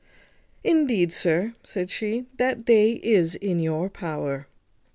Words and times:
"Indeed, 0.63 1.11
sir," 1.13 1.53
said 1.63 1.91
she, 1.91 2.25
"that 2.39 2.65
day 2.65 2.93
is 2.93 3.35
in 3.35 3.59
your 3.59 3.83
own 3.83 3.89
power." 3.91 4.47